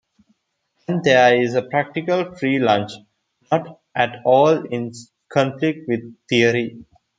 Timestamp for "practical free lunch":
1.61-2.91